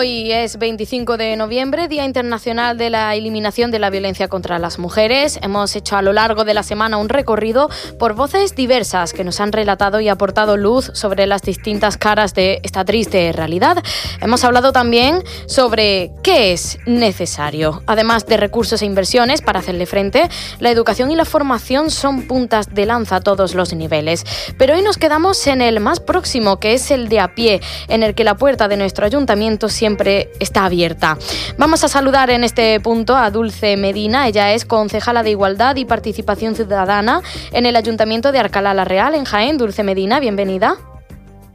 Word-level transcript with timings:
Hoy 0.00 0.30
es 0.30 0.60
25 0.60 1.16
de 1.16 1.34
noviembre, 1.34 1.88
Día 1.88 2.04
Internacional 2.04 2.78
de 2.78 2.88
la 2.88 3.16
Eliminación 3.16 3.72
de 3.72 3.80
la 3.80 3.90
Violencia 3.90 4.28
contra 4.28 4.60
las 4.60 4.78
Mujeres. 4.78 5.40
Hemos 5.42 5.74
hecho 5.74 5.96
a 5.96 6.02
lo 6.02 6.12
largo 6.12 6.44
de 6.44 6.54
la 6.54 6.62
semana 6.62 6.98
un 6.98 7.08
recorrido 7.08 7.68
por 7.98 8.14
voces 8.14 8.54
diversas 8.54 9.12
que 9.12 9.24
nos 9.24 9.40
han 9.40 9.50
relatado 9.50 9.98
y 9.98 10.08
aportado 10.08 10.56
luz 10.56 10.92
sobre 10.94 11.26
las 11.26 11.42
distintas 11.42 11.96
caras 11.96 12.32
de 12.32 12.60
esta 12.62 12.84
triste 12.84 13.32
realidad. 13.32 13.82
Hemos 14.20 14.44
hablado 14.44 14.70
también 14.70 15.24
sobre 15.46 16.12
qué 16.22 16.52
es 16.52 16.78
necesario. 16.86 17.82
Además 17.86 18.24
de 18.24 18.36
recursos 18.36 18.82
e 18.82 18.86
inversiones 18.86 19.42
para 19.42 19.58
hacerle 19.58 19.86
frente, 19.86 20.28
la 20.60 20.70
educación 20.70 21.10
y 21.10 21.16
la 21.16 21.24
formación 21.24 21.90
son 21.90 22.28
puntas 22.28 22.72
de 22.72 22.86
lanza 22.86 23.16
a 23.16 23.20
todos 23.20 23.56
los 23.56 23.74
niveles. 23.74 24.24
Pero 24.58 24.74
hoy 24.74 24.82
nos 24.82 24.96
quedamos 24.96 25.44
en 25.48 25.60
el 25.60 25.80
más 25.80 25.98
próximo, 25.98 26.60
que 26.60 26.74
es 26.74 26.92
el 26.92 27.08
de 27.08 27.18
a 27.18 27.34
pie, 27.34 27.60
en 27.88 28.04
el 28.04 28.14
que 28.14 28.22
la 28.22 28.36
puerta 28.36 28.68
de 28.68 28.76
nuestro 28.76 29.04
ayuntamiento 29.04 29.68
siempre 29.68 29.87
siempre 29.88 30.30
está 30.38 30.66
abierta. 30.66 31.16
Vamos 31.56 31.82
a 31.82 31.88
saludar 31.88 32.28
en 32.28 32.44
este 32.44 32.78
punto 32.78 33.16
a 33.16 33.30
Dulce 33.30 33.74
Medina. 33.78 34.28
Ella 34.28 34.52
es 34.52 34.66
concejala 34.66 35.22
de 35.22 35.30
Igualdad 35.30 35.76
y 35.76 35.86
Participación 35.86 36.54
Ciudadana 36.54 37.22
en 37.52 37.64
el 37.64 37.74
Ayuntamiento 37.74 38.30
de 38.30 38.38
Arcalá 38.38 38.74
la 38.74 38.84
Real, 38.84 39.14
en 39.14 39.24
Jaén. 39.24 39.56
Dulce 39.56 39.82
Medina, 39.84 40.20
bienvenida. 40.20 40.76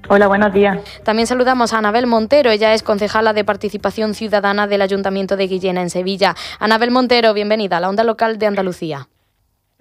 Hola, 0.09 0.27
buenos 0.27 0.51
días. 0.51 0.79
También 1.03 1.27
saludamos 1.27 1.73
a 1.73 1.77
Anabel 1.77 2.07
Montero, 2.07 2.49
ella 2.49 2.73
es 2.73 2.81
concejala 2.81 3.33
de 3.33 3.45
Participación 3.45 4.15
Ciudadana 4.15 4.65
del 4.65 4.81
Ayuntamiento 4.81 5.37
de 5.37 5.47
Guillena 5.47 5.83
en 5.83 5.91
Sevilla. 5.91 6.35
Anabel 6.59 6.89
Montero, 6.89 7.35
bienvenida 7.35 7.77
a 7.77 7.81
la 7.81 7.89
Onda 7.89 8.03
Local 8.03 8.39
de 8.39 8.47
Andalucía. 8.47 9.09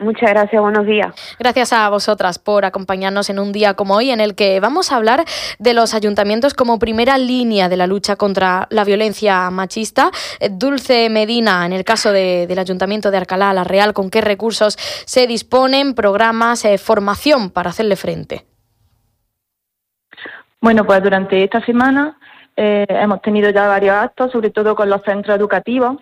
Muchas 0.03 0.31
gracias, 0.31 0.61
buenos 0.61 0.84
días. 0.86 1.14
Gracias 1.39 1.72
a 1.72 1.89
vosotras 1.89 2.39
por 2.39 2.64
acompañarnos 2.64 3.31
en 3.31 3.39
un 3.39 3.53
día 3.53 3.75
como 3.75 3.95
hoy 3.95 4.11
en 4.11 4.20
el 4.20 4.34
que 4.34 4.59
vamos 4.61 4.91
a 4.91 4.97
hablar 4.97 5.25
de 5.59 5.75
los 5.75 5.94
ayuntamientos 5.94 6.55
como 6.55 6.78
primera 6.78 7.19
línea 7.19 7.69
de 7.69 7.77
la 7.77 7.86
lucha 7.86 8.17
contra 8.17 8.67
la 8.70 8.84
violencia 8.84 9.50
machista. 9.50 10.11
Eh, 10.41 10.48
Dulce 10.50 11.09
Medina, 11.09 11.64
en 11.67 11.72
el 11.72 11.84
caso 11.84 12.12
del 12.12 12.59
Ayuntamiento 12.59 13.11
de 13.11 13.19
Arcalá, 13.19 13.53
la 13.53 13.64
Real, 13.64 13.92
¿con 13.92 14.11
qué 14.11 14.20
recursos 14.20 14.77
se 15.05 15.27
disponen, 15.27 15.94
programas, 15.94 16.64
eh, 16.64 16.78
formación 16.78 17.50
para 17.50 17.70
hacerle 17.70 17.97
frente? 17.97 18.44
Bueno, 20.61 20.84
pues 20.84 21.03
durante 21.03 21.42
esta 21.42 21.64
semana 21.64 22.19
eh, 22.56 22.87
hemos 22.89 23.22
tenido 23.22 23.50
ya 23.50 23.66
varios 23.66 23.94
actos, 23.94 24.33
sobre 24.33 24.50
todo 24.50 24.75
con 24.75 24.91
los 24.91 25.03
centros 25.03 25.37
educativos. 25.37 25.97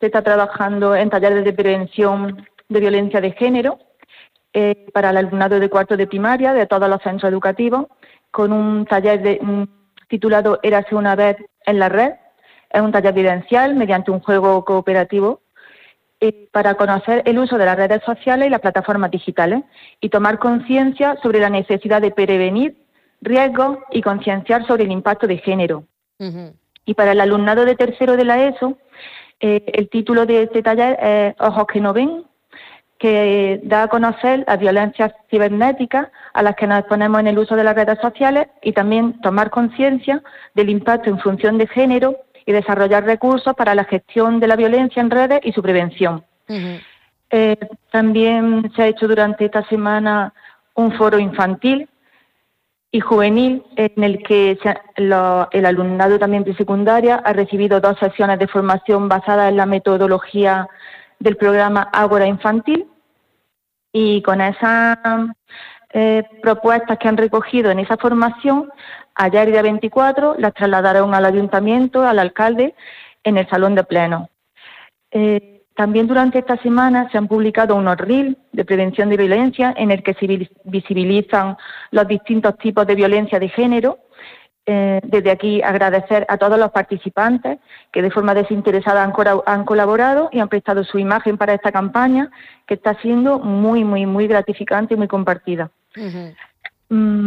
Se 0.00 0.06
está 0.06 0.22
trabajando 0.22 0.94
en 0.94 1.10
talleres 1.10 1.44
de 1.44 1.52
prevención 1.52 2.46
de 2.74 2.80
violencia 2.80 3.20
de 3.22 3.32
género 3.32 3.78
eh, 4.52 4.86
para 4.92 5.10
el 5.10 5.16
alumnado 5.16 5.58
de 5.58 5.70
cuarto 5.70 5.96
de 5.96 6.06
primaria 6.06 6.52
de 6.52 6.66
todos 6.66 6.88
los 6.88 7.02
centros 7.02 7.30
educativos, 7.30 7.86
con 8.30 8.52
un 8.52 8.84
taller 8.84 9.22
de, 9.22 9.40
titulado 10.08 10.60
Érase 10.62 10.94
una 10.94 11.16
vez 11.16 11.36
en 11.66 11.78
la 11.78 11.88
red. 11.88 12.12
Es 12.70 12.80
un 12.80 12.92
taller 12.92 13.14
vivencial 13.14 13.74
mediante 13.74 14.10
un 14.10 14.20
juego 14.20 14.64
cooperativo 14.64 15.40
eh, 16.20 16.48
para 16.52 16.74
conocer 16.74 17.22
el 17.24 17.38
uso 17.38 17.58
de 17.58 17.64
las 17.64 17.76
redes 17.76 18.02
sociales 18.04 18.46
y 18.46 18.50
las 18.50 18.60
plataformas 18.60 19.10
digitales 19.10 19.64
y 20.00 20.08
tomar 20.08 20.38
conciencia 20.38 21.16
sobre 21.22 21.40
la 21.40 21.50
necesidad 21.50 22.00
de 22.00 22.10
prevenir 22.10 22.76
riesgos 23.20 23.78
y 23.90 24.02
concienciar 24.02 24.66
sobre 24.66 24.84
el 24.84 24.92
impacto 24.92 25.26
de 25.26 25.38
género. 25.38 25.84
Y 26.86 26.94
para 26.94 27.12
el 27.12 27.20
alumnado 27.20 27.64
de 27.64 27.74
tercero 27.74 28.16
de 28.16 28.24
la 28.24 28.46
ESO, 28.46 28.78
eh, 29.40 29.64
el 29.66 29.88
título 29.88 30.26
de 30.26 30.44
este 30.44 30.62
taller 30.62 30.96
es 31.02 31.34
Ojos 31.40 31.66
que 31.66 31.80
no 31.80 31.92
ven, 31.92 32.24
que 33.04 33.60
da 33.64 33.82
a 33.82 33.88
conocer 33.88 34.44
las 34.46 34.58
violencias 34.58 35.12
cibernéticas 35.28 36.08
a 36.32 36.42
las 36.42 36.56
que 36.56 36.66
nos 36.66 36.78
exponemos 36.78 37.20
en 37.20 37.26
el 37.26 37.38
uso 37.38 37.54
de 37.54 37.62
las 37.62 37.74
redes 37.74 37.98
sociales 38.00 38.46
y 38.62 38.72
también 38.72 39.20
tomar 39.20 39.50
conciencia 39.50 40.22
del 40.54 40.70
impacto 40.70 41.10
en 41.10 41.18
función 41.18 41.58
de 41.58 41.66
género 41.66 42.16
y 42.46 42.52
desarrollar 42.52 43.04
recursos 43.04 43.54
para 43.56 43.74
la 43.74 43.84
gestión 43.84 44.40
de 44.40 44.46
la 44.46 44.56
violencia 44.56 45.02
en 45.02 45.10
redes 45.10 45.40
y 45.42 45.52
su 45.52 45.60
prevención. 45.60 46.24
Eh, 47.28 47.58
también 47.92 48.72
se 48.74 48.82
ha 48.82 48.86
hecho 48.86 49.06
durante 49.06 49.44
esta 49.44 49.68
semana 49.68 50.32
un 50.74 50.90
foro 50.92 51.18
infantil 51.18 51.86
y 52.90 53.00
juvenil 53.00 53.64
en 53.76 54.02
el 54.02 54.22
que 54.22 54.58
el 54.96 55.66
alumnado 55.66 56.18
también 56.18 56.44
de 56.44 56.56
secundaria 56.56 57.16
ha 57.16 57.34
recibido 57.34 57.82
dos 57.82 57.98
sesiones 57.98 58.38
de 58.38 58.48
formación 58.48 59.10
basadas 59.10 59.50
en 59.50 59.58
la 59.58 59.66
metodología 59.66 60.66
del 61.18 61.36
programa 61.36 61.90
Ágora 61.92 62.26
Infantil 62.26 62.86
y 63.96 64.20
con 64.22 64.40
esas 64.40 64.98
eh, 65.90 66.24
propuestas 66.42 66.98
que 66.98 67.06
han 67.06 67.16
recogido 67.16 67.70
en 67.70 67.78
esa 67.78 67.96
formación, 67.96 68.68
ayer 69.14 69.52
día 69.52 69.62
24 69.62 70.34
las 70.36 70.52
trasladaron 70.52 71.14
al 71.14 71.24
ayuntamiento, 71.24 72.02
al 72.02 72.18
alcalde, 72.18 72.74
en 73.22 73.38
el 73.38 73.48
salón 73.48 73.76
de 73.76 73.84
pleno. 73.84 74.28
Eh, 75.12 75.62
también 75.76 76.08
durante 76.08 76.40
esta 76.40 76.56
semana 76.56 77.08
se 77.10 77.18
han 77.18 77.28
publicado 77.28 77.76
unos 77.76 77.96
RIL 77.96 78.36
de 78.50 78.64
prevención 78.64 79.10
de 79.10 79.16
violencia 79.16 79.72
en 79.76 79.92
el 79.92 80.02
que 80.02 80.14
se 80.14 80.48
visibilizan 80.64 81.56
los 81.92 82.08
distintos 82.08 82.58
tipos 82.58 82.86
de 82.88 82.96
violencia 82.96 83.38
de 83.38 83.48
género 83.48 83.98
eh, 84.66 85.00
desde 85.04 85.30
aquí 85.30 85.60
agradecer 85.60 86.24
a 86.28 86.38
todos 86.38 86.58
los 86.58 86.70
participantes 86.70 87.58
que 87.92 88.00
de 88.00 88.10
forma 88.10 88.32
desinteresada 88.32 89.04
han, 89.04 89.64
colaborado 89.64 90.30
y 90.32 90.40
han 90.40 90.48
prestado 90.48 90.84
su 90.84 90.98
imagen 90.98 91.36
para 91.36 91.52
esta 91.52 91.70
campaña 91.70 92.30
que 92.66 92.74
está 92.74 92.94
siendo 93.02 93.38
muy, 93.38 93.84
muy, 93.84 94.06
muy 94.06 94.26
gratificante 94.26 94.94
y 94.94 94.96
muy 94.96 95.08
compartida. 95.08 95.70
Mm, 96.88 97.23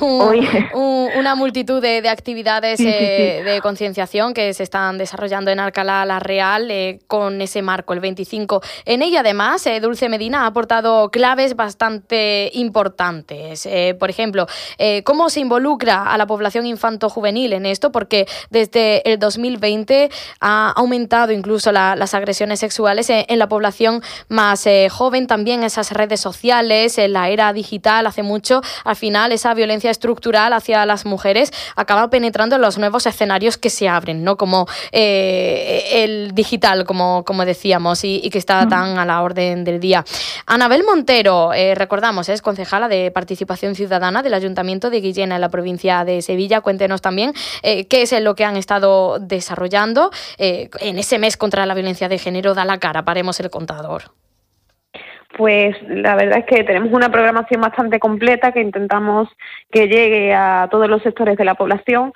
una 0.00 1.34
multitud 1.34 1.80
de, 1.80 2.08
actividades 2.08 2.80
eh, 2.80 3.42
de 3.44 3.60
concienciación 3.60 4.34
que 4.34 4.54
se 4.54 4.62
están 4.62 4.98
desarrollando 4.98 5.50
en 5.50 5.60
Alcalá 5.60 6.04
la 6.04 6.18
Real 6.18 6.70
eh, 6.70 7.00
con 7.06 7.40
ese 7.40 7.62
marco, 7.62 7.92
el 7.92 8.00
25. 8.00 8.62
En 8.84 9.02
ella, 9.02 9.20
además, 9.20 9.66
eh, 9.66 9.80
Dulce 9.80 10.08
Medina 10.08 10.44
ha 10.44 10.46
aportado 10.46 11.10
claves 11.10 11.56
bastante 11.56 12.50
importantes. 12.54 13.68
por 13.98 14.10
ejemplo, 14.10 14.46
cómo 15.04 15.28
se 15.30 15.40
involucra 15.40 16.04
a 16.04 16.18
la 16.18 16.26
población 16.26 16.66
infanto-juvenil 16.66 17.52
en 17.52 17.66
esto, 17.66 17.90
porque 17.90 18.26
desde 18.50 19.08
el 19.10 19.18
2020 19.18 20.10
ha 20.40 20.72
aumentado 20.76 21.32
incluso 21.32 21.72
las 21.72 22.14
agresiones 22.14 22.60
sexuales 22.60 23.10
en 23.10 23.38
la 23.38 23.48
población 23.48 24.02
más 24.28 24.66
joven, 24.90 25.26
también 25.26 25.62
esas 25.62 25.92
redes 25.92 26.20
sociales, 26.20 26.98
en 26.98 27.12
la 27.12 27.28
era 27.28 27.52
digital 27.52 28.06
hace 28.06 28.22
mucho, 28.22 28.45
al 28.84 28.96
final 28.96 29.32
esa 29.32 29.54
violencia 29.54 29.90
estructural 29.90 30.52
hacia 30.52 30.84
las 30.86 31.04
mujeres 31.04 31.52
acaba 31.74 32.08
penetrando 32.10 32.56
en 32.56 32.62
los 32.62 32.78
nuevos 32.78 33.06
escenarios 33.06 33.56
que 33.56 33.70
se 33.70 33.88
abren, 33.88 34.24
¿no? 34.24 34.36
Como 34.36 34.66
eh, 34.92 36.04
el 36.04 36.34
digital, 36.34 36.84
como, 36.84 37.24
como 37.24 37.44
decíamos, 37.44 38.04
y, 38.04 38.28
que 38.30 38.38
está 38.38 38.68
tan 38.68 38.98
a 38.98 39.04
la 39.04 39.22
orden 39.22 39.64
del 39.64 39.80
día. 39.80 40.04
Anabel 40.46 40.84
Montero, 40.84 41.52
eh, 41.52 41.74
recordamos, 41.74 42.28
es 42.28 42.42
concejala 42.42 42.88
de 42.88 43.10
Participación 43.10 43.74
Ciudadana 43.74 44.22
del 44.22 44.34
Ayuntamiento 44.34 44.90
de 44.90 45.00
Guillena 45.00 45.36
en 45.36 45.40
la 45.40 45.48
provincia 45.48 46.04
de 46.04 46.22
Sevilla. 46.22 46.60
Cuéntenos 46.60 47.00
también 47.00 47.32
eh, 47.62 47.86
qué 47.86 48.02
es 48.02 48.12
lo 48.20 48.34
que 48.34 48.44
han 48.44 48.56
estado 48.56 49.18
desarrollando 49.18 50.10
en 50.38 50.98
ese 50.98 51.18
mes 51.18 51.36
contra 51.36 51.66
la 51.66 51.74
violencia 51.74 52.08
de 52.08 52.18
género. 52.18 52.54
Da 52.54 52.64
la 52.64 52.78
cara, 52.78 53.04
paremos 53.04 53.40
el 53.40 53.50
contador. 53.50 54.12
Pues 55.36 55.76
la 55.88 56.14
verdad 56.14 56.38
es 56.38 56.46
que 56.46 56.64
tenemos 56.64 56.92
una 56.92 57.10
programación 57.10 57.60
bastante 57.60 57.98
completa 57.98 58.52
que 58.52 58.60
intentamos 58.60 59.28
que 59.70 59.88
llegue 59.88 60.32
a 60.34 60.68
todos 60.70 60.88
los 60.88 61.02
sectores 61.02 61.36
de 61.36 61.44
la 61.44 61.54
población. 61.54 62.12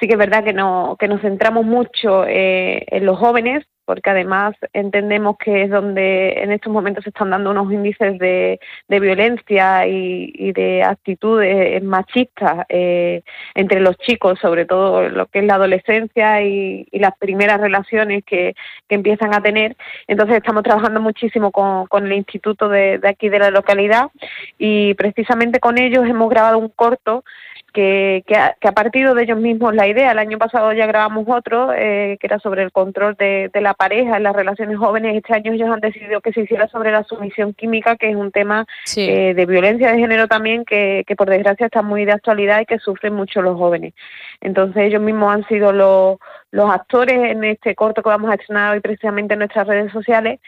Sí 0.00 0.06
que 0.06 0.14
es 0.14 0.18
verdad 0.18 0.42
que, 0.42 0.54
no, 0.54 0.96
que 0.98 1.08
nos 1.08 1.20
centramos 1.20 1.64
mucho 1.66 2.24
eh, 2.26 2.86
en 2.88 3.04
los 3.04 3.18
jóvenes, 3.18 3.66
porque 3.84 4.08
además 4.08 4.54
entendemos 4.72 5.36
que 5.36 5.64
es 5.64 5.70
donde 5.70 6.34
en 6.44 6.52
estos 6.52 6.72
momentos 6.72 7.02
se 7.02 7.10
están 7.10 7.30
dando 7.30 7.50
unos 7.50 7.72
índices 7.72 8.20
de, 8.20 8.60
violencia 8.88 9.86
y, 9.86 10.52
de 10.52 10.84
actitudes 10.84 11.82
machistas 11.82 12.66
eh, 12.68 13.22
entre 13.56 13.80
los 13.80 13.98
chicos, 13.98 14.38
sobre 14.38 14.64
todo 14.64 15.08
lo 15.08 15.26
que 15.26 15.40
es 15.40 15.44
la 15.44 15.56
adolescencia 15.56 16.40
y, 16.40 16.86
las 16.92 17.18
primeras 17.18 17.60
relaciones 17.60 18.24
que, 18.24 18.54
empiezan 18.88 19.34
a 19.34 19.42
tener. 19.42 19.76
Entonces 20.06 20.36
estamos 20.36 20.62
trabajando 20.62 21.00
muchísimo 21.00 21.50
con, 21.50 22.06
el 22.06 22.12
instituto 22.12 22.68
de, 22.68 22.98
de 22.98 23.08
aquí 23.08 23.28
de 23.28 23.40
la 23.40 23.50
localidad 23.50 24.10
y 24.56 24.94
precisamente 24.94 25.58
con 25.58 25.78
ellos 25.78 26.06
hemos 26.06 26.30
grabado 26.30 26.58
un 26.58 26.68
corto 26.68 27.24
que, 27.72 28.24
que, 28.26 28.36
ha, 28.36 28.72
partido 28.72 29.14
de 29.14 29.24
ellos 29.24 29.38
mismos 29.38 29.74
la 29.74 29.86
idea. 29.86 30.12
El 30.12 30.18
año 30.18 30.38
pasado 30.38 30.72
ya 30.72 30.86
grabamos 30.86 31.26
otro 31.28 31.72
eh, 31.72 32.16
que 32.20 32.26
era 32.26 32.38
sobre 32.38 32.62
el 32.62 32.72
control 32.72 33.16
de, 33.16 33.50
la 33.54 33.74
pareja 33.74 34.16
en 34.16 34.22
las 34.22 34.34
relaciones 34.34 34.78
jóvenes. 34.78 35.16
Este 35.16 35.34
año 35.34 35.52
ellos 35.52 35.70
han 35.70 35.80
decidido 35.80 36.20
que 36.20 36.32
se 36.32 36.42
hiciera 36.42 36.68
sobre 36.68 36.92
la 36.92 37.04
sumisión 37.04 37.54
química, 37.54 37.96
que 37.96 38.10
es 38.10 38.16
un 38.16 38.32
tema 38.32 38.66
eh, 38.96 39.34
de 39.34 39.46
violencia 39.46 39.92
de 39.92 39.98
género 39.98 40.28
también 40.28 40.64
que, 40.64 41.04
que 41.06 41.16
por 41.16 41.28
desgracia 41.28 41.66
está 41.66 41.82
muy 41.82 42.04
de 42.04 42.12
actualidad 42.12 42.60
y 42.60 42.66
que 42.66 42.78
sufren 42.78 43.14
mucho 43.14 43.42
los 43.42 43.56
jóvenes. 43.56 43.94
Entonces 44.40 44.84
ellos 44.84 45.02
mismos 45.02 45.34
han 45.34 45.46
sido 45.46 45.72
los, 45.72 46.18
los 46.50 46.70
actores 46.70 47.30
en 47.30 47.44
este 47.44 47.74
corto 47.74 48.02
que 48.02 48.08
vamos 48.08 48.30
a 48.30 48.34
estrenar 48.34 48.72
hoy 48.72 48.80
precisamente 48.80 49.34
en 49.34 49.40
nuestras 49.40 49.66
redes 49.66 49.92
sociales 49.92 50.40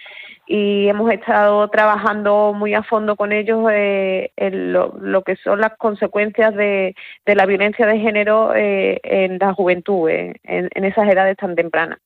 y 0.47 0.89
hemos 0.89 1.11
estado 1.13 1.69
trabajando 1.69 2.53
muy 2.53 2.75
a 2.75 2.83
fondo 2.83 3.15
con 3.15 3.33
ellos 3.33 3.65
eh, 3.71 4.33
en 4.37 4.73
lo, 4.73 5.23
que 5.25 5.37
son 5.37 5.61
las 5.61 5.77
consecuencias 5.77 6.55
de, 6.55 6.97
la 7.25 7.47
violencia 7.47 7.87
de 7.87 7.99
género 8.01 8.53
eh, 8.55 9.01
en 9.05 9.39
la 9.39 9.55
juventud, 9.55 10.11
eh, 10.11 10.35
en, 10.43 10.85
esas 10.85 11.09
edades 11.09 11.37
tan 11.37 11.55
tempranas. 11.55 11.99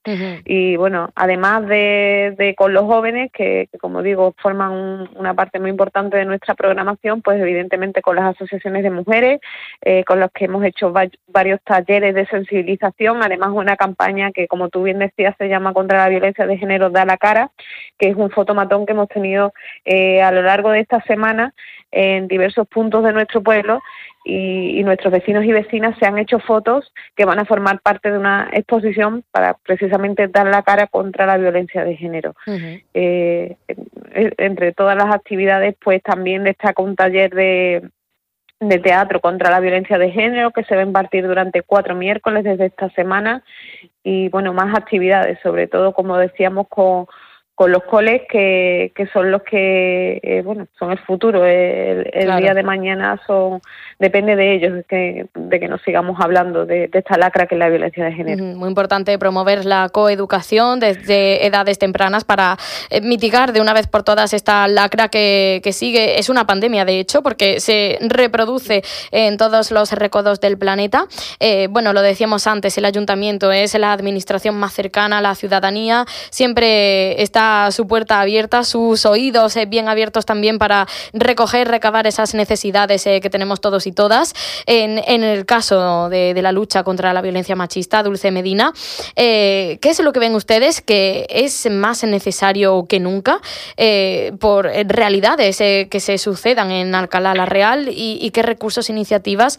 Y 0.44 0.76
bueno, 0.76 1.10
además 1.14 1.66
de, 1.66 2.54
con 2.56 2.74
los 2.74 2.84
jóvenes, 2.84 3.32
que, 3.32 3.68
como 3.80 4.02
digo, 4.02 4.34
forman 4.38 5.08
una 5.16 5.34
parte 5.34 5.58
muy 5.58 5.70
importante 5.70 6.18
de 6.18 6.26
nuestra 6.26 6.54
programación, 6.54 7.22
pues 7.22 7.40
evidentemente 7.40 8.02
con 8.02 8.16
las 8.16 8.36
asociaciones 8.36 8.82
de 8.82 8.90
mujeres, 8.90 9.40
con 10.06 10.20
los 10.20 10.30
que 10.32 10.44
hemos 10.44 10.64
hecho 10.64 10.92
varios 10.92 11.60
talleres 11.64 12.14
de 12.14 12.26
sensibilización, 12.26 13.22
además 13.22 13.50
una 13.52 13.76
campaña 13.76 14.30
que, 14.30 14.46
como 14.46 14.68
tú 14.68 14.82
bien 14.82 14.98
decías, 14.98 15.34
se 15.38 15.48
llama 15.48 15.72
Contra 15.72 15.98
la 15.98 16.08
Violencia 16.08 16.46
de 16.46 16.58
Género 16.58 16.90
da 16.90 17.04
la 17.04 17.16
cara, 17.16 17.50
que 17.98 18.08
es 18.08 18.16
un 18.16 18.30
fotomatón 18.36 18.84
que 18.84 18.92
hemos 18.92 19.08
tenido 19.08 19.52
eh, 19.84 20.22
a 20.22 20.30
lo 20.30 20.42
largo 20.42 20.70
de 20.70 20.80
esta 20.80 21.00
semana 21.02 21.54
en 21.90 22.28
diversos 22.28 22.68
puntos 22.68 23.02
de 23.02 23.12
nuestro 23.12 23.42
pueblo 23.42 23.80
y, 24.24 24.82
nuestros 24.84 25.12
vecinos 25.12 25.44
y 25.44 25.52
vecinas 25.52 25.96
se 25.98 26.06
han 26.06 26.18
hecho 26.18 26.38
fotos 26.40 26.92
que 27.16 27.24
van 27.24 27.38
a 27.38 27.44
formar 27.44 27.80
parte 27.80 28.10
de 28.10 28.18
una 28.18 28.48
exposición 28.52 29.24
para 29.30 29.54
precisamente 29.54 30.28
dar 30.28 30.46
la 30.46 30.62
cara 30.62 30.88
contra 30.88 31.26
la 31.26 31.38
violencia 31.38 31.84
de 31.84 31.96
género. 31.96 32.34
Eh, 32.92 33.56
entre 34.38 34.72
todas 34.72 34.96
las 34.96 35.14
actividades, 35.14 35.74
pues 35.82 36.02
también 36.02 36.44
destaca 36.44 36.82
un 36.82 36.96
taller 36.96 37.34
de, 37.34 37.88
de 38.60 38.78
teatro 38.78 39.20
contra 39.20 39.50
la 39.50 39.60
violencia 39.60 39.98
de 39.98 40.10
género 40.10 40.50
que 40.50 40.64
se 40.64 40.74
va 40.74 40.80
a 40.80 40.86
impartir 40.86 41.26
durante 41.26 41.62
cuatro 41.62 41.94
miércoles 41.94 42.42
desde 42.42 42.66
esta 42.66 42.88
semana 42.90 43.42
y 44.02 44.28
bueno 44.30 44.54
más 44.54 44.74
actividades 44.74 45.38
sobre 45.42 45.66
todo 45.66 45.92
como 45.92 46.16
decíamos 46.16 46.66
con 46.68 47.06
con 47.56 47.72
los 47.72 47.84
coles 47.84 48.20
que, 48.28 48.92
que 48.94 49.06
son 49.06 49.30
los 49.30 49.42
que 49.42 50.20
eh, 50.22 50.42
bueno 50.44 50.68
son 50.78 50.92
el 50.92 50.98
futuro 50.98 51.44
el, 51.46 52.04
día 52.12 52.52
de 52.52 52.62
mañana 52.62 53.18
son 53.26 53.62
depende 53.98 54.36
de 54.36 54.54
ellos 54.54 54.74
de 54.74 54.84
que, 54.84 55.26
de 55.34 55.58
que 55.58 55.66
nos 55.66 55.80
sigamos 55.80 56.20
hablando 56.20 56.66
de, 56.66 56.90
esta 56.92 57.16
lacra 57.16 57.46
que 57.46 57.54
es 57.54 57.58
la 57.58 57.70
violencia 57.70 58.04
de 58.04 58.12
género. 58.12 58.44
Muy 58.44 58.68
importante 58.68 59.18
promover 59.18 59.64
la 59.64 59.88
coeducación 59.88 60.80
desde 60.80 61.46
edades 61.46 61.78
tempranas 61.78 62.24
para 62.24 62.58
eh, 62.90 63.00
mitigar 63.00 63.54
de 63.54 63.62
una 63.62 63.72
vez 63.72 63.86
por 63.86 64.02
todas 64.02 64.34
esta 64.34 64.68
lacra 64.68 65.08
que, 65.08 65.62
que 65.64 65.72
sigue. 65.72 66.18
Es 66.18 66.28
una 66.28 66.46
pandemia 66.46 66.84
de 66.84 67.00
hecho 67.00 67.22
porque 67.22 67.60
se 67.60 67.98
reproduce 68.02 68.82
en 69.12 69.38
todos 69.38 69.70
los 69.70 69.92
recodos 69.92 70.40
del 70.40 70.58
planeta. 70.58 71.06
Eh, 71.40 71.68
bueno 71.70 71.94
lo 71.94 72.02
decíamos 72.02 72.46
antes 72.46 72.76
el 72.76 72.84
ayuntamiento 72.84 73.50
es 73.50 73.78
la 73.78 73.92
administración 73.92 74.56
más 74.56 74.74
cercana 74.74 75.18
a 75.18 75.22
la 75.22 75.34
ciudadanía 75.34 76.04
siempre 76.30 77.22
está 77.22 77.45
su 77.70 77.86
puerta 77.86 78.20
abierta, 78.20 78.64
sus 78.64 79.06
oídos 79.06 79.56
eh, 79.56 79.66
bien 79.66 79.88
abiertos 79.88 80.26
también 80.26 80.58
para 80.58 80.86
recoger, 81.12 81.68
recabar 81.68 82.06
esas 82.06 82.34
necesidades 82.34 83.06
eh, 83.06 83.20
que 83.20 83.30
tenemos 83.30 83.60
todos 83.60 83.86
y 83.86 83.92
todas. 83.92 84.34
En, 84.66 84.96
el 85.24 85.46
caso 85.46 86.08
de, 86.08 86.34
la 86.40 86.52
lucha 86.52 86.82
contra 86.84 87.12
la 87.12 87.22
violencia 87.22 87.56
machista, 87.56 88.02
Dulce 88.02 88.30
Medina, 88.30 88.72
eh, 89.16 89.78
¿qué 89.80 89.90
es 89.90 90.00
lo 90.00 90.12
que 90.12 90.20
ven 90.20 90.34
ustedes 90.34 90.80
que 90.80 91.26
es 91.28 91.70
más 91.70 92.04
necesario 92.04 92.86
que 92.88 93.00
nunca 93.00 93.40
por 94.38 94.66
realidades 94.66 95.58
que 95.58 96.00
se 96.00 96.18
sucedan 96.18 96.70
en 96.70 96.94
Alcalá 96.94 97.34
la 97.34 97.46
Real 97.46 97.88
y, 97.90 98.30
qué 98.30 98.42
recursos 98.42 98.88
e 98.88 98.92
iniciativas 98.92 99.58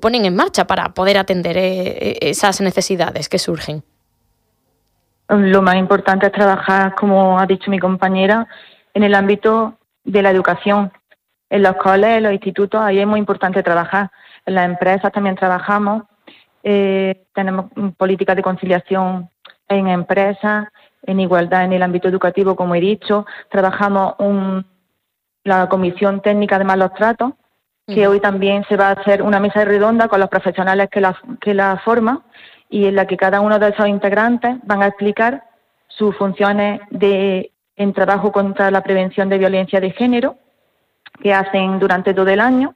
ponen 0.00 0.24
en 0.24 0.34
marcha 0.34 0.66
para 0.66 0.94
poder 0.94 1.18
atender 1.18 1.56
esas 1.58 2.60
necesidades 2.60 3.28
que 3.28 3.38
surgen? 3.38 3.82
Lo 5.28 5.62
más 5.62 5.76
importante 5.76 6.26
es 6.26 6.32
trabajar, 6.32 6.94
como 6.94 7.38
ha 7.38 7.46
dicho 7.46 7.70
mi 7.70 7.78
compañera, 7.78 8.46
en 8.92 9.02
el 9.02 9.14
ámbito 9.14 9.78
de 10.04 10.22
la 10.22 10.30
educación. 10.30 10.92
En 11.50 11.62
los 11.62 11.76
colegios, 11.76 12.18
en 12.18 12.22
los 12.24 12.32
institutos, 12.32 12.80
ahí 12.80 12.98
es 12.98 13.06
muy 13.06 13.20
importante 13.20 13.62
trabajar. 13.62 14.10
En 14.44 14.54
las 14.54 14.66
empresas 14.66 15.12
también 15.12 15.36
trabajamos. 15.36 16.04
Eh, 16.62 17.26
tenemos 17.34 17.66
políticas 17.96 18.36
de 18.36 18.42
conciliación 18.42 19.30
en 19.68 19.88
empresas, 19.88 20.68
en 21.02 21.20
igualdad 21.20 21.64
en 21.64 21.72
el 21.72 21.82
ámbito 21.82 22.08
educativo, 22.08 22.56
como 22.56 22.74
he 22.74 22.80
dicho. 22.80 23.26
Trabajamos 23.50 24.14
la 25.44 25.68
Comisión 25.68 26.20
Técnica 26.20 26.58
de 26.58 26.64
Malos 26.64 26.94
Tratos, 26.94 27.32
que 27.86 28.06
hoy 28.06 28.20
también 28.20 28.64
se 28.68 28.76
va 28.76 28.88
a 28.88 28.92
hacer 28.92 29.22
una 29.22 29.40
mesa 29.40 29.64
redonda 29.64 30.08
con 30.08 30.20
los 30.20 30.30
profesionales 30.30 30.88
que 30.90 31.02
la, 31.02 31.16
que 31.40 31.52
la 31.52 31.80
forman 31.84 32.22
y 32.74 32.86
en 32.86 32.96
la 32.96 33.06
que 33.06 33.16
cada 33.16 33.40
uno 33.40 33.60
de 33.60 33.68
esos 33.68 33.86
integrantes 33.86 34.56
van 34.64 34.82
a 34.82 34.88
explicar 34.88 35.44
sus 35.86 36.16
funciones 36.16 36.80
de, 36.90 37.52
en 37.76 37.92
trabajo 37.92 38.32
contra 38.32 38.68
la 38.72 38.82
prevención 38.82 39.28
de 39.28 39.38
violencia 39.38 39.80
de 39.80 39.92
género 39.92 40.38
que 41.22 41.32
hacen 41.32 41.78
durante 41.78 42.12
todo 42.14 42.26
el 42.26 42.40
año. 42.40 42.74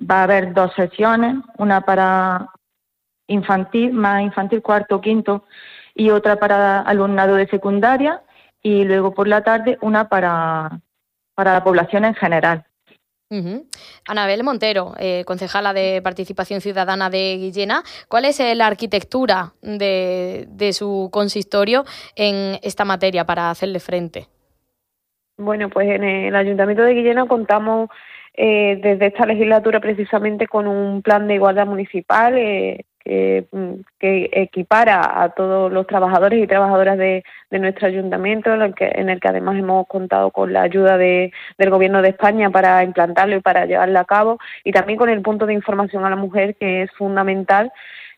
Va 0.00 0.20
a 0.20 0.22
haber 0.22 0.54
dos 0.54 0.72
sesiones, 0.74 1.34
una 1.58 1.82
para 1.82 2.48
infantil, 3.26 3.92
más 3.92 4.22
infantil, 4.22 4.62
cuarto, 4.62 4.98
quinto, 4.98 5.44
y 5.94 6.08
otra 6.08 6.36
para 6.36 6.80
alumnado 6.80 7.34
de 7.34 7.48
secundaria, 7.48 8.22
y 8.62 8.84
luego 8.84 9.12
por 9.12 9.28
la 9.28 9.42
tarde 9.42 9.76
una 9.82 10.08
para, 10.08 10.80
para 11.34 11.52
la 11.52 11.62
población 11.62 12.06
en 12.06 12.14
general. 12.14 12.64
Anabel 14.06 14.42
Montero, 14.42 14.94
eh, 14.98 15.22
concejala 15.26 15.74
de 15.74 16.00
Participación 16.02 16.62
Ciudadana 16.62 17.10
de 17.10 17.36
Guillena, 17.36 17.82
¿cuál 18.08 18.24
es 18.24 18.40
eh, 18.40 18.54
la 18.54 18.66
arquitectura 18.66 19.52
de, 19.60 20.70
su 20.72 21.10
consistorio 21.12 21.84
en 22.16 22.58
esta 22.62 22.86
materia 22.86 23.26
para 23.26 23.50
hacerle 23.50 23.80
frente? 23.80 24.28
Bueno, 25.36 25.68
pues 25.68 25.88
en 25.88 26.04
el 26.04 26.34
Ayuntamiento 26.34 26.82
de 26.82 26.94
Guillena 26.94 27.26
contamos 27.26 27.90
eh, 28.32 28.80
desde 28.82 29.08
esta 29.08 29.26
legislatura 29.26 29.78
precisamente 29.80 30.46
con 30.46 30.66
un 30.66 31.02
plan 31.02 31.28
de 31.28 31.34
igualdad 31.34 31.66
municipal 31.66 32.34
Mm, 32.38 32.87
que, 33.08 34.30
equipara 34.32 35.22
a 35.22 35.30
todos 35.30 35.72
los 35.72 35.86
trabajadores 35.86 36.42
y 36.42 36.46
trabajadoras 36.46 36.98
de, 36.98 37.24
nuestro 37.50 37.88
ayuntamiento, 37.88 38.52
en 38.52 38.62
el, 38.62 38.74
que, 38.74 38.90
en 38.94 39.08
el 39.08 39.20
que 39.20 39.28
además 39.28 39.58
hemos 39.58 39.86
contado 39.88 40.30
con 40.30 40.52
la 40.52 40.62
ayuda 40.62 40.98
de, 40.98 41.32
del 41.56 41.70
Gobierno 41.70 42.02
de 42.02 42.10
España 42.10 42.50
para 42.50 42.84
implantarlo 42.84 43.36
y 43.36 43.40
para 43.40 43.66
llevarlo 43.66 43.98
a 43.98 44.04
cabo, 44.04 44.38
y 44.64 44.72
también 44.72 44.98
con 44.98 45.08
el 45.08 45.22
punto 45.22 45.46
de 45.46 45.54
información 45.54 46.04
a 46.04 46.10
la 46.10 46.16
mujer, 46.16 46.56
que 46.56 46.82
es 46.82 46.90
fundamental 46.92 47.72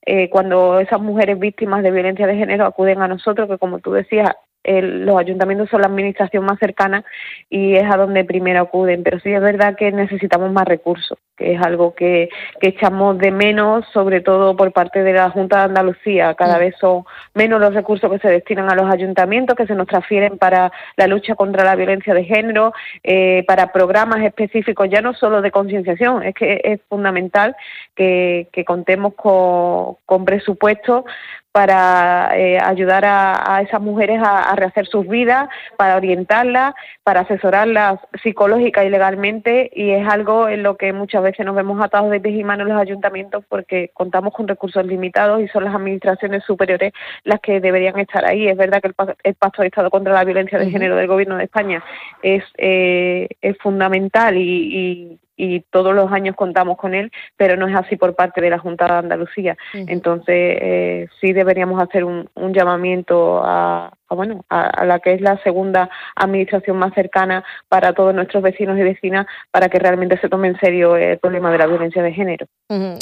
eh, 0.06 0.30
cuando 0.30 0.80
esas 0.80 1.00
mujeres 1.00 1.38
víctimas 1.38 1.82
de 1.82 1.90
violencia 1.90 2.26
de 2.26 2.36
género 2.36 2.66
acuden 2.66 3.02
a 3.02 3.08
nosotros, 3.08 3.48
que 3.48 3.58
como 3.58 3.78
tú 3.78 3.92
decías, 3.92 4.34
los 4.64 5.18
ayuntamientos 5.18 5.70
son 5.70 5.80
la 5.80 5.86
administración 5.86 6.44
más 6.44 6.58
cercana 6.58 7.04
y 7.48 7.74
es 7.74 7.90
a 7.90 7.96
donde 7.96 8.24
primero 8.24 8.60
acuden. 8.60 9.02
Pero 9.02 9.18
sí 9.20 9.32
es 9.32 9.40
verdad 9.40 9.76
que 9.76 9.90
necesitamos 9.90 10.52
más 10.52 10.66
recursos, 10.66 11.18
que 11.36 11.54
es 11.54 11.62
algo 11.62 11.94
que, 11.94 12.28
que 12.60 12.68
echamos 12.68 13.18
de 13.18 13.30
menos, 13.30 13.86
sobre 13.92 14.20
todo 14.20 14.56
por 14.56 14.72
parte 14.72 15.02
de 15.02 15.12
la 15.12 15.30
Junta 15.30 15.58
de 15.58 15.64
Andalucía. 15.64 16.34
Cada 16.34 16.58
vez 16.58 16.74
son 16.78 17.04
menos 17.34 17.60
los 17.60 17.74
recursos 17.74 18.10
que 18.10 18.18
se 18.18 18.28
destinan 18.28 18.70
a 18.70 18.74
los 18.74 18.92
ayuntamientos, 18.92 19.56
que 19.56 19.66
se 19.66 19.74
nos 19.74 19.86
transfieren 19.86 20.36
para 20.38 20.70
la 20.96 21.06
lucha 21.06 21.34
contra 21.34 21.64
la 21.64 21.76
violencia 21.76 22.14
de 22.14 22.24
género, 22.24 22.72
eh, 23.02 23.44
para 23.46 23.72
programas 23.72 24.22
específicos, 24.22 24.88
ya 24.90 25.00
no 25.00 25.14
solo 25.14 25.40
de 25.40 25.50
concienciación, 25.50 26.22
es 26.22 26.34
que 26.34 26.60
es 26.62 26.80
fundamental 26.88 27.56
que, 27.94 28.48
que 28.52 28.64
contemos 28.64 29.14
con, 29.14 29.96
con 30.04 30.24
presupuestos 30.24 31.04
para 31.52 32.30
eh, 32.38 32.58
ayudar 32.58 33.04
a, 33.04 33.60
esas 33.62 33.80
mujeres 33.80 34.20
a, 34.24 34.54
rehacer 34.54 34.86
sus 34.86 35.06
vidas, 35.08 35.48
para 35.76 35.96
orientarlas, 35.96 36.74
para 37.02 37.20
asesorarlas 37.20 37.98
psicológica 38.22 38.84
y 38.84 38.90
legalmente 38.90 39.70
y 39.74 39.90
es 39.90 40.06
algo 40.06 40.48
en 40.48 40.62
lo 40.62 40.76
que 40.76 40.92
muchas 40.92 41.22
veces 41.22 41.44
nos 41.44 41.56
vemos 41.56 41.82
atados 41.82 42.10
de 42.10 42.20
pies 42.20 42.38
y 42.38 42.44
manos 42.44 42.68
los 42.68 42.80
ayuntamientos 42.80 43.44
porque 43.48 43.90
contamos 43.94 44.32
con 44.32 44.46
recursos 44.46 44.84
limitados 44.86 45.40
y 45.40 45.48
son 45.48 45.64
las 45.64 45.74
administraciones 45.74 46.44
superiores 46.44 46.92
las 47.24 47.40
que 47.40 47.60
deberían 47.60 47.98
estar 47.98 48.24
ahí. 48.24 48.46
Es 48.46 48.56
verdad 48.56 48.80
que 48.80 48.92
el, 49.24 49.34
Pacto 49.34 49.62
de 49.62 49.68
Estado 49.68 49.90
contra 49.90 50.12
la 50.12 50.24
Violencia 50.24 50.58
de 50.58 50.70
Género 50.70 50.96
del 50.96 51.06
Gobierno 51.06 51.36
de 51.36 51.44
España 51.44 51.82
es, 52.22 52.44
eh, 52.58 53.28
es 53.40 53.56
fundamental 53.58 54.36
y, 54.36 54.40
y 54.42 55.20
todos 55.70 55.94
los 55.94 56.10
años 56.12 56.36
contamos 56.36 56.76
con 56.76 56.94
él, 56.94 57.10
pero 57.36 57.56
no 57.56 57.66
es 57.66 57.74
así 57.74 57.96
por 57.96 58.14
parte 58.14 58.40
de 58.40 58.50
la 58.50 58.58
Junta 58.58 58.86
de 58.86 58.92
Andalucía. 58.92 59.56
Entonces, 59.72 60.58
eh, 60.60 61.08
sí 61.20 61.32
deberíamos 61.32 61.82
hacer 61.82 62.04
un, 62.04 62.28
llamamiento 62.52 63.42
a, 63.44 63.92
bueno, 64.14 64.44
a, 64.48 64.84
la 64.84 64.98
que 64.98 65.14
es 65.14 65.20
la 65.20 65.38
segunda 65.42 65.88
administración 66.16 66.76
más 66.76 66.92
cercana 66.94 67.44
para 67.68 67.92
todos 67.92 68.14
nuestros 68.14 68.42
vecinos 68.42 68.78
y 68.78 68.82
vecinas 68.82 69.26
para 69.50 69.68
que 69.68 69.78
realmente 69.78 70.18
se 70.18 70.28
tome 70.28 70.48
en 70.48 70.58
serio 70.58 70.96
el 70.96 71.18
problema 71.18 71.50
de 71.50 71.58
la 71.58 71.66
violencia 71.66 72.02
de 72.02 72.12
género. 72.12 72.46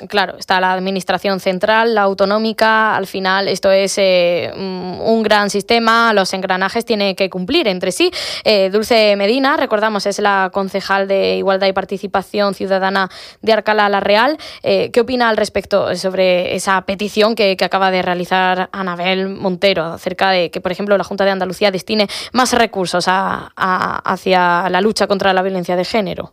claro, 0.08 0.36
está 0.38 0.60
la 0.60 0.72
administración 0.72 1.40
central, 1.40 1.94
la 1.94 2.02
autonómica, 2.02 2.96
al 2.96 3.06
final 3.06 3.48
esto 3.48 3.70
es 3.70 3.96
eh, 3.98 4.50
un 4.54 5.22
gran 5.22 5.50
sistema, 5.50 6.12
los 6.12 6.32
engranajes 6.34 6.84
tienen 6.84 7.14
que 7.14 7.30
cumplir 7.30 7.68
entre 7.68 7.92
sí. 7.92 8.10
Eh, 8.44 8.70
Dulce 8.70 9.16
Medina, 9.16 9.56
recordamos, 9.56 10.06
es 10.06 10.18
la 10.18 10.50
concejal 10.52 11.08
de 11.08 11.36
Igualdad 11.36 11.66
y 11.66 11.72
Participación 11.72 12.54
Ciudadana 12.54 13.08
de 13.40 13.52
Arcalá 13.52 13.88
La 13.88 14.00
Real. 14.00 14.36
Eh, 14.62 14.90
¿Qué 14.92 15.00
opina 15.00 15.28
al 15.28 15.36
respecto 15.36 15.94
sobre 15.96 16.54
esa 16.54 16.80
petición 16.82 17.34
que, 17.34 17.56
que 17.56 17.64
acaba 17.64 17.90
de 17.90 18.02
realizar 18.02 18.68
Anabel 18.72 19.28
Montero 19.28 19.84
acerca 19.84 20.30
de 20.30 20.50
que, 20.50 20.60
por 20.60 20.72
ejemplo, 20.72 20.97
la 20.98 21.04
Junta 21.04 21.24
de 21.24 21.30
Andalucía 21.30 21.70
destine 21.70 22.08
más 22.32 22.52
recursos 22.52 23.06
hacia 23.08 24.68
la 24.68 24.80
lucha 24.80 25.06
contra 25.06 25.32
la 25.32 25.42
violencia 25.42 25.76
de 25.76 25.84
género? 25.84 26.32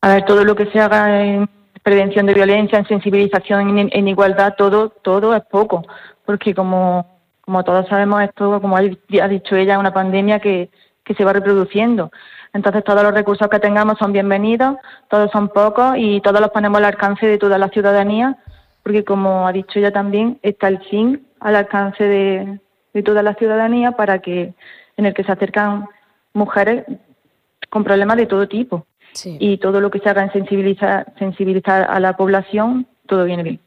A 0.00 0.08
ver, 0.08 0.24
todo 0.24 0.44
lo 0.44 0.54
que 0.54 0.66
se 0.66 0.80
haga 0.80 1.22
en 1.22 1.48
prevención 1.82 2.26
de 2.26 2.34
violencia, 2.34 2.78
en 2.78 2.86
sensibilización, 2.86 3.78
en, 3.78 4.08
igualdad, 4.08 4.54
todo, 4.56 4.90
todo 4.90 5.34
es 5.34 5.44
poco, 5.44 5.84
porque 6.24 6.54
como, 6.54 7.06
como 7.42 7.62
todos 7.64 7.86
sabemos, 7.88 8.22
esto, 8.22 8.60
como 8.60 8.76
ha 8.76 8.80
dicho 9.28 9.56
ella, 9.56 9.74
es 9.74 9.78
una 9.78 9.94
pandemia 9.94 10.40
que, 10.40 10.70
que 11.04 11.14
se 11.14 11.24
va 11.24 11.32
reproduciendo. 11.32 12.10
Entonces 12.52 12.82
todos 12.84 13.02
los 13.02 13.14
recursos 13.14 13.48
que 13.48 13.60
tengamos 13.60 13.98
son 13.98 14.12
bienvenidos, 14.12 14.76
todos 15.08 15.30
son 15.30 15.48
pocos 15.48 15.94
y 15.96 16.20
todos 16.20 16.40
los 16.40 16.50
ponemos 16.50 16.78
al 16.78 16.86
alcance 16.86 17.26
de 17.26 17.38
toda 17.38 17.58
la 17.58 17.68
ciudadanía, 17.68 18.36
porque 18.82 19.04
como 19.04 19.46
ha 19.46 19.52
dicho 19.52 19.78
ella 19.78 19.92
también, 19.92 20.38
está 20.42 20.68
el 20.68 20.78
fin 20.84 21.26
al 21.40 21.54
alcance 21.54 22.02
de, 22.02 22.60
de 22.96 23.02
toda 23.02 23.22
la 23.22 23.34
ciudadanía 23.34 23.92
para 23.92 24.20
que 24.20 24.54
en 24.96 25.04
el 25.04 25.12
que 25.12 25.22
se 25.22 25.30
acercan 25.30 25.86
mujeres 26.32 26.86
con 27.68 27.84
problemas 27.84 28.16
de 28.16 28.26
todo 28.26 28.48
tipo. 28.48 28.86
Y 29.24 29.58
todo 29.58 29.80
lo 29.80 29.90
que 29.90 29.98
se 29.98 30.08
haga 30.08 30.22
en 30.22 30.32
sensibilizar 30.32 31.12
sensibilizar 31.18 31.86
a 31.88 32.00
la 32.00 32.16
población 32.16 32.86
todo 33.06 33.24
viene 33.24 33.42
bien 33.42 33.60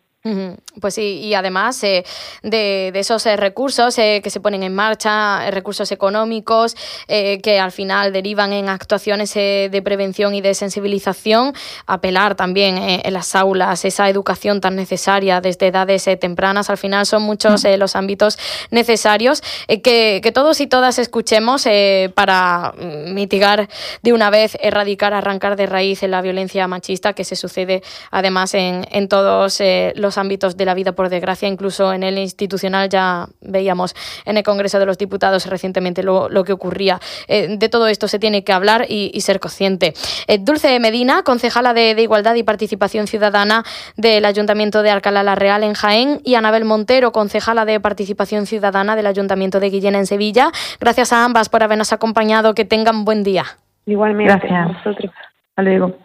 pues 0.81 0.95
sí, 0.95 1.21
y 1.23 1.33
además 1.33 1.81
eh, 1.83 2.03
de, 2.43 2.91
esos 2.93 3.25
eh, 3.25 3.37
recursos 3.37 3.97
eh, 3.97 4.19
que 4.21 4.29
se 4.29 4.41
ponen 4.41 4.63
en 4.63 4.75
marcha, 4.75 5.49
recursos 5.51 5.91
económicos 5.93 6.75
que 7.07 7.59
al 7.59 7.71
final 7.71 8.11
derivan 8.13 8.53
en 8.53 8.69
actuaciones 8.69 9.33
de 9.33 9.81
prevención 9.83 10.35
y 10.35 10.41
de 10.41 10.53
sensibilización, 10.53 11.53
apelar 11.85 12.35
también 12.35 12.77
en 12.77 13.13
las 13.13 13.35
aulas 13.35 13.83
esa 13.85 14.09
educación 14.09 14.61
tan 14.61 14.75
necesaria 14.75 15.41
desde 15.41 15.67
edades 15.67 16.07
tempranas, 16.19 16.69
al 16.69 16.77
final 16.77 17.05
son 17.05 17.23
muchos 17.23 17.63
los 17.77 17.95
ámbitos 17.95 18.37
necesarios 18.69 19.41
que, 19.67 20.19
que, 20.21 20.31
todos 20.31 20.61
y 20.61 20.67
todas 20.67 20.99
escuchemos 20.99 21.65
para 22.13 22.73
mitigar 22.77 23.69
de 24.01 24.13
una 24.13 24.29
vez, 24.29 24.57
erradicar, 24.61 25.13
arrancar 25.13 25.55
de 25.55 25.65
raíz 25.65 26.03
la 26.03 26.21
violencia 26.21 26.67
machista 26.67 27.13
que 27.13 27.23
se 27.23 27.35
sucede 27.35 27.81
además 28.11 28.53
en, 28.53 28.87
en 28.91 29.07
todos 29.07 29.61
los 29.95 30.09
ámbitos 30.19 30.57
de 30.57 30.65
la 30.65 30.73
vida, 30.73 30.91
por 30.91 31.09
desgracia, 31.09 31.47
incluso 31.47 31.93
en 31.93 32.03
el 32.03 32.17
institucional 32.17 32.89
ya 32.89 33.27
veíamos 33.41 33.95
en 34.25 34.37
el 34.37 34.43
Congreso 34.43 34.79
de 34.79 34.85
los 34.85 34.97
Diputados 34.97 35.45
recientemente 35.47 36.03
lo, 36.03 36.29
que 36.43 36.53
ocurría. 36.53 36.99
Eh, 37.27 37.57
de 37.57 37.69
todo 37.69 37.87
esto 37.87 38.07
se 38.07 38.19
tiene 38.19 38.43
que 38.43 38.53
hablar 38.53 38.85
y, 38.87 39.19
ser 39.21 39.39
consciente. 39.39 39.93
Eh, 40.27 40.37
Dulce 40.39 40.79
Medina, 40.79 41.23
concejala 41.23 41.73
de, 41.73 41.99
Igualdad 41.99 42.35
y 42.35 42.43
Participación 42.43 43.07
Ciudadana 43.07 43.63
del 43.97 44.25
Ayuntamiento 44.25 44.81
de 44.81 44.91
Alcalá 44.91 45.23
la 45.23 45.35
Real 45.35 45.63
en 45.63 45.73
Jaén 45.73 46.21
y 46.23 46.35
Anabel 46.35 46.65
Montero, 46.65 47.11
concejala 47.11 47.65
de 47.65 47.79
Participación 47.79 48.45
Ciudadana 48.45 48.95
del 48.95 49.07
Ayuntamiento 49.07 49.59
de 49.59 49.69
Guillena 49.69 49.97
en 49.97 50.05
Sevilla. 50.05 50.51
Gracias 50.79 51.11
a 51.13 51.25
ambas 51.25 51.49
por 51.49 51.63
habernos 51.63 51.91
acompañado. 51.93 52.53
Que 52.53 52.65
tengan 52.65 53.05
buen 53.05 53.23
día. 53.23 53.45
Igualmente. 53.85 54.33
Gracias. 54.33 54.51
A 54.51 54.67
vosotros. 54.67 55.13
Hasta 55.49 55.61
luego. 55.61 55.99